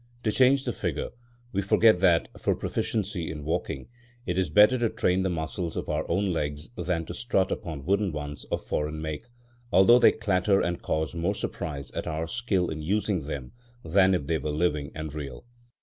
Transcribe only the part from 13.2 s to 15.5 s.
them than if they were living and real.